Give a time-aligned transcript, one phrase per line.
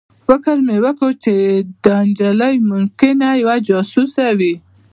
[0.27, 1.33] فکر مې وکړ چې
[1.85, 4.53] دا نجلۍ ممکنه یوه جاسوسه وي